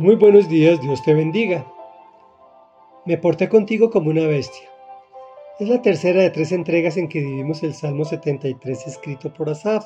Muy 0.00 0.14
buenos 0.14 0.48
días, 0.48 0.80
Dios 0.80 1.02
te 1.02 1.12
bendiga. 1.12 1.70
Me 3.04 3.18
porté 3.18 3.50
contigo 3.50 3.90
como 3.90 4.08
una 4.08 4.26
bestia. 4.26 4.66
Es 5.58 5.68
la 5.68 5.82
tercera 5.82 6.22
de 6.22 6.30
tres 6.30 6.52
entregas 6.52 6.96
en 6.96 7.06
que 7.06 7.20
vivimos 7.20 7.62
el 7.62 7.74
Salmo 7.74 8.06
73 8.06 8.86
escrito 8.86 9.30
por 9.34 9.50
Asaf. 9.50 9.84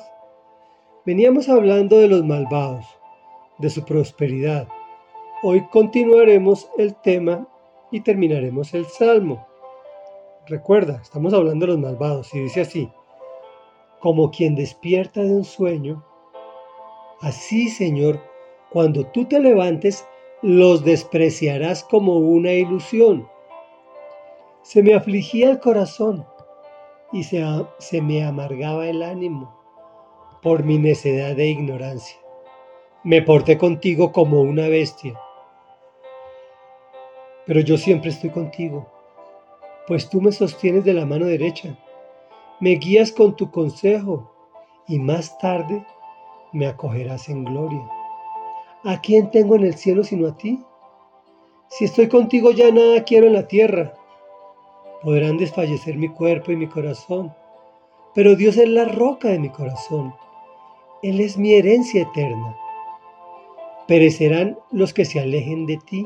Veníamos 1.05 1.49
hablando 1.49 1.97
de 1.97 2.07
los 2.07 2.23
malvados, 2.23 2.85
de 3.57 3.69
su 3.69 3.83
prosperidad. 3.83 4.69
Hoy 5.43 5.67
continuaremos 5.67 6.69
el 6.77 6.95
tema 6.95 7.45
y 7.91 7.99
terminaremos 7.99 8.73
el 8.73 8.85
Salmo. 8.85 9.45
Recuerda, 10.47 11.01
estamos 11.01 11.33
hablando 11.33 11.65
de 11.65 11.73
los 11.73 11.81
malvados 11.81 12.33
y 12.33 12.39
dice 12.39 12.61
así, 12.61 12.89
como 13.99 14.31
quien 14.31 14.55
despierta 14.55 15.21
de 15.23 15.35
un 15.35 15.43
sueño, 15.43 16.05
así 17.19 17.67
Señor, 17.67 18.21
cuando 18.75 19.05
tú 19.05 19.23
te 19.23 19.39
levantes, 19.39 20.05
los 20.41 20.83
despreciarás 20.83 21.81
como 21.85 22.17
una 22.17 22.51
ilusión. 22.51 23.25
Se 24.63 24.83
me 24.83 24.93
afligía 24.93 25.49
el 25.49 25.61
corazón 25.61 26.25
y 27.13 27.23
se, 27.23 27.41
se 27.77 28.01
me 28.01 28.25
amargaba 28.25 28.85
el 28.89 29.01
ánimo 29.01 29.57
por 30.41 30.65
mi 30.65 30.77
necedad 30.77 31.39
e 31.39 31.47
ignorancia. 31.47 32.17
Me 33.05 33.21
porté 33.21 33.57
contigo 33.57 34.11
como 34.11 34.41
una 34.41 34.67
bestia. 34.67 35.17
Pero 37.45 37.61
yo 37.61 37.77
siempre 37.77 38.09
estoy 38.09 38.31
contigo, 38.31 38.91
pues 39.87 40.09
tú 40.09 40.19
me 40.19 40.33
sostienes 40.33 40.83
de 40.83 40.91
la 40.91 41.05
mano 41.05 41.27
derecha, 41.27 41.79
me 42.59 42.71
guías 42.71 43.13
con 43.13 43.37
tu 43.37 43.51
consejo 43.51 44.29
y 44.85 44.99
más 44.99 45.37
tarde 45.37 45.85
me 46.51 46.67
acogerás 46.67 47.29
en 47.29 47.45
gloria. 47.45 47.94
¿A 48.87 49.01
quién 49.01 49.31
tengo 49.31 49.55
en 49.55 49.63
el 49.63 49.73
cielo 49.73 50.03
sino 50.03 50.27
a 50.27 50.37
ti? 50.37 50.59
Si 51.69 51.85
estoy 51.85 52.07
contigo 52.07 52.51
ya 52.51 52.71
nada 52.71 53.03
quiero 53.03 53.25
en 53.25 53.33
la 53.33 53.47
tierra. 53.47 53.95
Podrán 55.01 55.37
desfallecer 55.37 55.97
mi 55.97 56.07
cuerpo 56.07 56.51
y 56.51 56.55
mi 56.55 56.67
corazón, 56.67 57.33
pero 58.13 58.35
Dios 58.35 58.57
es 58.57 58.69
la 58.69 58.85
roca 58.85 59.29
de 59.29 59.39
mi 59.39 59.49
corazón. 59.49 60.13
Él 61.01 61.19
es 61.19 61.35
mi 61.35 61.53
herencia 61.53 62.03
eterna. 62.03 62.55
Perecerán 63.87 64.59
los 64.71 64.93
que 64.93 65.05
se 65.05 65.19
alejen 65.19 65.65
de 65.65 65.77
ti. 65.77 66.05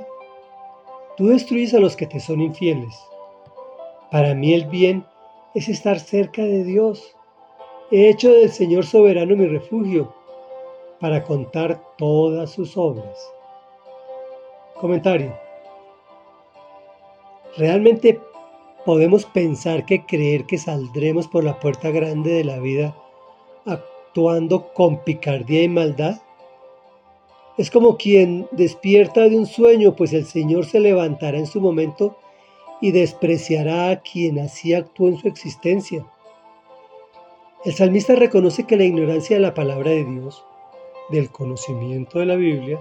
Tú 1.17 1.27
destruyes 1.27 1.73
a 1.73 1.79
los 1.79 1.97
que 1.97 2.07
te 2.07 2.21
son 2.21 2.39
infieles. 2.39 2.97
Para 4.09 4.33
mí 4.35 4.53
el 4.53 4.67
bien 4.67 5.05
es 5.53 5.67
estar 5.67 5.99
cerca 5.99 6.43
de 6.43 6.63
Dios. 6.63 7.13
He 7.91 8.07
hecho 8.07 8.31
del 8.31 8.51
Señor 8.51 8.85
soberano 8.85 9.35
mi 9.35 9.47
refugio 9.47 10.13
para 10.99 11.23
contar 11.23 11.81
todas 11.97 12.51
sus 12.51 12.77
obras. 12.77 13.31
Comentario. 14.75 15.33
¿Realmente 17.57 18.19
podemos 18.85 19.25
pensar 19.25 19.85
que 19.85 20.05
creer 20.05 20.45
que 20.45 20.57
saldremos 20.57 21.27
por 21.27 21.43
la 21.43 21.59
puerta 21.59 21.89
grande 21.89 22.31
de 22.31 22.43
la 22.43 22.59
vida 22.59 22.95
actuando 23.65 24.73
con 24.73 25.03
picardía 25.03 25.63
y 25.63 25.69
maldad? 25.69 26.21
Es 27.57 27.69
como 27.71 27.97
quien 27.97 28.47
despierta 28.51 29.27
de 29.27 29.37
un 29.37 29.45
sueño, 29.45 29.95
pues 29.95 30.13
el 30.13 30.25
Señor 30.25 30.65
se 30.65 30.79
levantará 30.79 31.37
en 31.37 31.47
su 31.47 31.59
momento 31.59 32.17
y 32.79 32.91
despreciará 32.91 33.89
a 33.89 34.01
quien 34.01 34.39
así 34.39 34.73
actuó 34.73 35.09
en 35.09 35.17
su 35.17 35.27
existencia. 35.27 36.05
El 37.65 37.73
salmista 37.73 38.15
reconoce 38.15 38.63
que 38.63 38.77
la 38.77 38.85
ignorancia 38.85 39.35
de 39.35 39.41
la 39.41 39.53
palabra 39.53 39.91
de 39.91 40.05
Dios 40.05 40.45
del 41.09 41.29
conocimiento 41.31 42.19
de 42.19 42.25
la 42.25 42.35
Biblia 42.35 42.79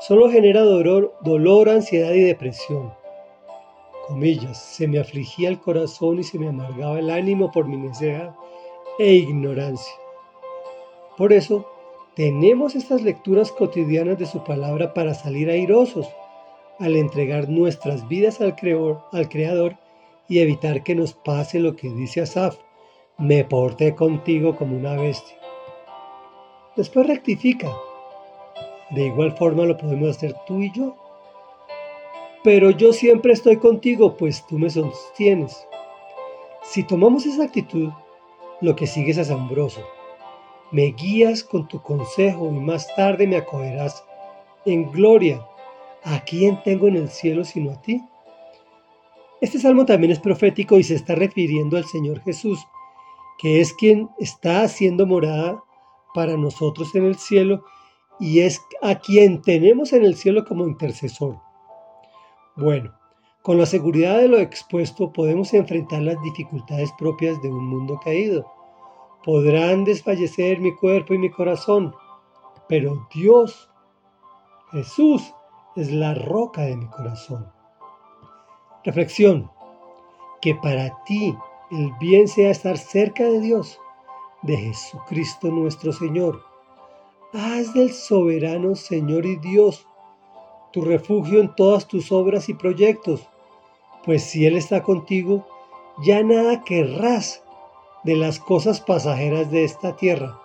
solo 0.00 0.30
genera 0.30 0.62
dolor, 0.62 1.14
dolor, 1.22 1.68
ansiedad 1.68 2.12
y 2.12 2.20
depresión. 2.20 2.92
Comillas, 4.06 4.62
se 4.62 4.88
me 4.88 4.98
afligía 4.98 5.48
el 5.48 5.60
corazón 5.60 6.20
y 6.20 6.22
se 6.22 6.38
me 6.38 6.48
amargaba 6.48 6.98
el 6.98 7.10
ánimo 7.10 7.50
por 7.50 7.66
mi 7.66 7.76
necedad 7.76 8.34
e 8.98 9.12
ignorancia. 9.12 9.92
Por 11.16 11.32
eso, 11.32 11.66
tenemos 12.14 12.74
estas 12.74 13.02
lecturas 13.02 13.52
cotidianas 13.52 14.18
de 14.18 14.26
su 14.26 14.42
palabra 14.44 14.94
para 14.94 15.14
salir 15.14 15.50
airosos 15.50 16.08
al 16.78 16.96
entregar 16.96 17.48
nuestras 17.48 18.08
vidas 18.08 18.40
al, 18.40 18.56
al 19.12 19.28
Creador 19.28 19.76
y 20.28 20.38
evitar 20.38 20.82
que 20.82 20.94
nos 20.94 21.12
pase 21.12 21.58
lo 21.58 21.74
que 21.76 21.90
dice 21.90 22.20
Asaf, 22.20 22.56
me 23.18 23.44
porté 23.44 23.94
contigo 23.94 24.56
como 24.56 24.76
una 24.76 24.94
bestia. 24.94 25.36
Después 26.78 27.08
rectifica. 27.08 27.76
De 28.90 29.06
igual 29.06 29.32
forma 29.36 29.64
lo 29.64 29.76
podemos 29.76 30.10
hacer 30.10 30.32
tú 30.46 30.60
y 30.60 30.70
yo. 30.70 30.94
Pero 32.44 32.70
yo 32.70 32.92
siempre 32.92 33.32
estoy 33.32 33.56
contigo, 33.56 34.16
pues 34.16 34.46
tú 34.46 34.60
me 34.60 34.70
sostienes. 34.70 35.66
Si 36.62 36.84
tomamos 36.84 37.26
esa 37.26 37.42
actitud, 37.42 37.90
lo 38.60 38.76
que 38.76 38.86
sigue 38.86 39.10
es 39.10 39.18
asombroso. 39.18 39.80
Me 40.70 40.92
guías 40.92 41.42
con 41.42 41.66
tu 41.66 41.82
consejo 41.82 42.46
y 42.46 42.52
más 42.52 42.86
tarde 42.94 43.26
me 43.26 43.38
acogerás 43.38 44.04
en 44.64 44.92
gloria. 44.92 45.44
¿A 46.04 46.20
quién 46.20 46.62
tengo 46.62 46.86
en 46.86 46.94
el 46.94 47.08
cielo 47.08 47.44
sino 47.44 47.72
a 47.72 47.82
ti? 47.82 48.00
Este 49.40 49.58
salmo 49.58 49.84
también 49.84 50.12
es 50.12 50.20
profético 50.20 50.78
y 50.78 50.84
se 50.84 50.94
está 50.94 51.16
refiriendo 51.16 51.76
al 51.76 51.86
Señor 51.86 52.20
Jesús, 52.20 52.60
que 53.36 53.60
es 53.60 53.72
quien 53.72 54.10
está 54.20 54.62
haciendo 54.62 55.04
morada 55.04 55.60
para 56.14 56.36
nosotros 56.36 56.94
en 56.94 57.04
el 57.04 57.16
cielo 57.16 57.64
y 58.20 58.40
es 58.40 58.60
a 58.82 58.96
quien 58.96 59.42
tenemos 59.42 59.92
en 59.92 60.04
el 60.04 60.16
cielo 60.16 60.44
como 60.44 60.66
intercesor. 60.66 61.38
Bueno, 62.56 62.92
con 63.42 63.58
la 63.58 63.66
seguridad 63.66 64.18
de 64.18 64.28
lo 64.28 64.38
expuesto 64.38 65.12
podemos 65.12 65.54
enfrentar 65.54 66.02
las 66.02 66.20
dificultades 66.22 66.90
propias 66.98 67.40
de 67.42 67.48
un 67.48 67.66
mundo 67.68 68.00
caído. 68.02 68.50
Podrán 69.24 69.84
desfallecer 69.84 70.60
mi 70.60 70.74
cuerpo 70.74 71.14
y 71.14 71.18
mi 71.18 71.30
corazón, 71.30 71.94
pero 72.68 73.06
Dios, 73.14 73.70
Jesús, 74.72 75.34
es 75.76 75.92
la 75.92 76.14
roca 76.14 76.62
de 76.62 76.76
mi 76.76 76.86
corazón. 76.88 77.50
Reflexión. 78.84 79.50
Que 80.40 80.54
para 80.54 81.02
ti 81.04 81.36
el 81.70 81.92
bien 82.00 82.28
sea 82.28 82.50
estar 82.50 82.78
cerca 82.78 83.24
de 83.24 83.40
Dios 83.40 83.80
de 84.42 84.56
Jesucristo 84.56 85.48
nuestro 85.48 85.92
Señor. 85.92 86.42
Haz 87.32 87.74
del 87.74 87.92
soberano 87.92 88.74
Señor 88.74 89.26
y 89.26 89.36
Dios 89.36 89.86
tu 90.72 90.82
refugio 90.82 91.40
en 91.40 91.54
todas 91.54 91.86
tus 91.88 92.12
obras 92.12 92.48
y 92.48 92.54
proyectos, 92.54 93.26
pues 94.04 94.22
si 94.22 94.46
Él 94.46 94.56
está 94.56 94.82
contigo, 94.82 95.46
ya 96.04 96.22
nada 96.22 96.62
querrás 96.64 97.42
de 98.04 98.16
las 98.16 98.38
cosas 98.38 98.80
pasajeras 98.80 99.50
de 99.50 99.64
esta 99.64 99.96
tierra. 99.96 100.38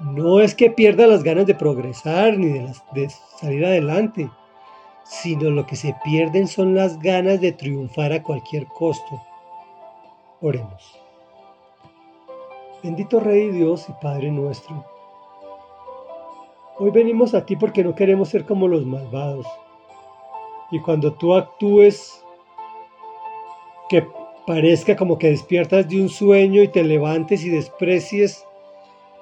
No 0.00 0.40
es 0.40 0.54
que 0.54 0.70
pierda 0.70 1.06
las 1.06 1.22
ganas 1.22 1.46
de 1.46 1.54
progresar 1.54 2.38
ni 2.38 2.48
de, 2.48 2.72
de 2.92 3.10
salir 3.40 3.64
adelante, 3.64 4.30
sino 5.04 5.50
lo 5.50 5.66
que 5.66 5.76
se 5.76 5.94
pierden 6.04 6.48
son 6.48 6.74
las 6.74 6.98
ganas 6.98 7.40
de 7.40 7.52
triunfar 7.52 8.12
a 8.12 8.22
cualquier 8.22 8.66
costo. 8.66 9.20
Oremos. 10.40 11.07
Bendito 12.80 13.18
Rey 13.18 13.50
Dios 13.50 13.88
y 13.88 13.92
Padre 14.00 14.30
nuestro. 14.30 14.84
Hoy 16.78 16.90
venimos 16.90 17.34
a 17.34 17.44
ti 17.44 17.56
porque 17.56 17.82
no 17.82 17.96
queremos 17.96 18.28
ser 18.28 18.44
como 18.44 18.68
los 18.68 18.86
malvados. 18.86 19.46
Y 20.70 20.78
cuando 20.78 21.12
tú 21.12 21.34
actúes, 21.34 22.24
que 23.88 24.06
parezca 24.46 24.94
como 24.94 25.18
que 25.18 25.30
despiertas 25.30 25.88
de 25.88 26.00
un 26.00 26.08
sueño 26.08 26.62
y 26.62 26.68
te 26.68 26.84
levantes 26.84 27.44
y 27.44 27.48
desprecies 27.48 28.46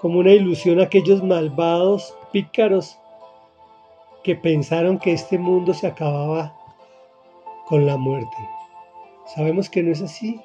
como 0.03 0.19
una 0.19 0.33
ilusión 0.33 0.79
a 0.79 0.85
aquellos 0.85 1.23
malvados, 1.23 2.15
pícaros, 2.33 2.99
que 4.23 4.37
pensaron 4.37 4.99
que 4.99 5.15
este 5.15 5.39
mundo 5.39 5.73
se 5.73 5.87
acababa 5.87 6.55
con 7.65 7.87
la 7.87 7.97
muerte. 7.97 8.37
Sabemos 9.35 9.71
que 9.71 9.83
no 9.83 9.93
es 9.93 10.03
así. 10.03 10.43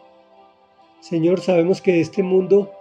Señor, 1.01 1.41
sabemos 1.41 1.81
que 1.81 1.99
este 1.99 2.23
mundo 2.23 2.71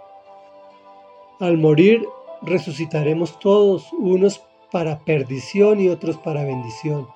al 1.41 1.57
morir 1.57 2.07
resucitaremos 2.43 3.39
todos, 3.39 3.91
unos 3.93 4.43
para 4.71 4.99
perdición 4.99 5.81
y 5.81 5.89
otros 5.89 6.17
para 6.17 6.45
bendición. 6.45 7.07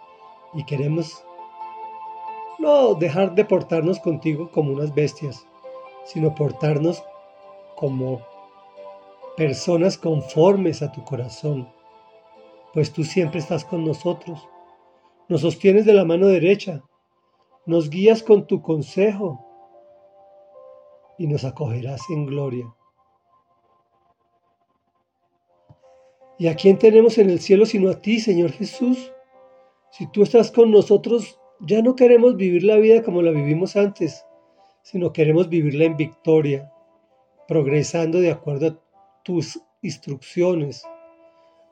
Y 0.56 0.66
queremos 0.66 1.24
no 2.58 2.96
dejar 2.96 3.36
de 3.36 3.46
portarnos 3.46 4.00
contigo 4.00 4.50
como 4.52 4.72
unas 4.74 4.96
bestias, 4.96 5.46
sino 6.06 6.34
portarnos 6.34 7.04
como 7.76 8.22
personas 9.38 9.98
conformes 9.98 10.82
a 10.82 10.92
tu 10.92 11.04
corazón, 11.04 11.70
pues 12.74 12.92
tú 12.92 13.04
siempre 13.04 13.40
estás 13.40 13.64
con 13.64 13.86
nosotros, 13.86 14.48
nos 15.30 15.42
sostienes 15.42 15.86
de 15.86 15.94
la 15.94 16.06
mano 16.06 16.28
derecha, 16.28 16.82
nos 17.68 17.92
guías 17.92 18.24
con 18.24 18.48
tu 18.48 18.62
consejo 18.64 19.46
y 21.20 21.28
nos 21.28 21.44
acogerás 21.44 22.02
en 22.10 22.26
gloria. 22.26 22.74
¿Y 26.38 26.48
a 26.48 26.56
quién 26.56 26.78
tenemos 26.78 27.18
en 27.18 27.30
el 27.30 27.40
cielo 27.40 27.66
sino 27.66 27.90
a 27.90 28.02
ti, 28.02 28.20
Señor 28.20 28.52
Jesús? 28.52 29.14
Si 29.92 30.08
tú 30.12 30.24
estás 30.24 30.52
con 30.52 30.70
nosotros, 30.70 31.40
ya 31.62 31.82
no 31.82 31.96
queremos 31.96 32.36
vivir 32.36 32.64
la 32.64 32.76
vida 32.76 33.04
como 33.04 33.22
la 33.22 33.32
vivimos 33.32 33.78
antes, 33.78 34.26
sino 34.82 35.14
queremos 35.14 35.48
vivirla 35.48 35.86
en 35.86 35.96
victoria, 35.96 36.72
progresando 37.48 38.20
de 38.20 38.32
acuerdo 38.32 38.68
a 38.68 38.80
tus 39.24 39.62
instrucciones, 39.82 40.84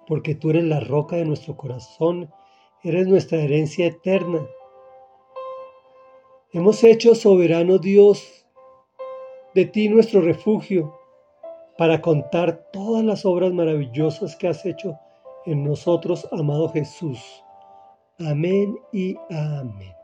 porque 0.08 0.36
tú 0.36 0.52
eres 0.52 0.64
la 0.64 0.80
roca 0.80 1.18
de 1.18 1.26
nuestro 1.26 1.58
corazón, 1.58 2.32
eres 2.84 3.08
nuestra 3.08 3.42
herencia 3.42 3.88
eterna. 3.88 4.48
Hemos 6.54 6.84
hecho 6.86 7.16
soberano 7.16 7.80
Dios 7.80 8.46
de 9.54 9.66
ti 9.66 9.90
nuestro 9.90 10.22
refugio 10.22 10.98
para 11.78 12.02
contar 12.02 12.70
todas 12.72 13.04
las 13.04 13.26
obras 13.26 13.52
maravillosas 13.52 14.36
que 14.36 14.48
has 14.48 14.66
hecho 14.66 14.98
en 15.46 15.64
nosotros, 15.64 16.28
amado 16.32 16.70
Jesús. 16.70 17.44
Amén 18.20 18.76
y 18.92 19.16
amén. 19.30 20.03